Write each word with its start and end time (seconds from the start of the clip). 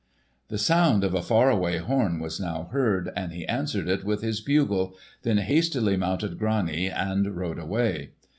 The 0.47 0.57
sound 0.57 1.03
of 1.03 1.13
a 1.13 1.21
far 1.21 1.51
away 1.51 1.77
horn 1.77 2.17
was 2.19 2.39
now 2.39 2.69
heard, 2.71 3.11
and 3.15 3.31
he 3.31 3.45
answered 3.45 3.87
it 3.87 4.03
with 4.03 4.23
his 4.23 4.41
bugle, 4.41 4.97
then 5.21 5.37
hastily 5.37 5.95
mounted 5.95 6.39
Grani 6.39 6.87
and 6.89 7.37
rode 7.37 7.59
away. 7.59 8.09